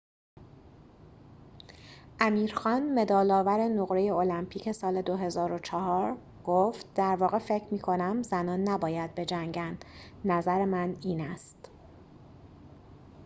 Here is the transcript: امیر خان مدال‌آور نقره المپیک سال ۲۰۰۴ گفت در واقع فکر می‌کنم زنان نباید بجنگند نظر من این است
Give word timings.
امیر 2.19 2.53
خان 2.55 2.93
مدال‌آور 2.99 3.59
نقره 3.67 4.01
المپیک 4.13 4.71
سال 4.71 5.01
۲۰۰۴ 5.01 6.17
گفت 6.45 6.93
در 6.93 7.15
واقع 7.15 7.39
فکر 7.39 7.67
می‌کنم 7.71 8.21
زنان 8.23 8.69
نباید 8.69 9.15
بجنگند 9.15 9.85
نظر 10.25 10.65
من 10.65 10.95
این 11.01 11.21
است 11.21 11.71